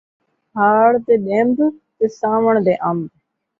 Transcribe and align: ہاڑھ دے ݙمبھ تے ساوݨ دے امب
ہاڑھ 0.55 0.97
دے 1.05 1.15
ݙمبھ 1.25 1.61
تے 1.97 2.05
ساوݨ 2.19 2.53
دے 2.65 2.73
امب 2.89 3.09